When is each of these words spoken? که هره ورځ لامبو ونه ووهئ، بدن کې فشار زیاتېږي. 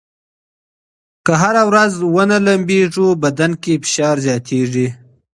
که 1.25 1.33
هره 1.41 1.63
ورځ 1.69 1.91
لامبو 1.97 2.13
ونه 2.15 2.37
ووهئ، 2.95 3.19
بدن 3.23 3.51
کې 3.63 3.73
فشار 3.83 4.15
زیاتېږي. 4.25 4.87